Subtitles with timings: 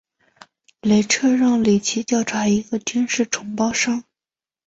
[0.81, 4.03] 雷彻让里奇调查一个军事承包商。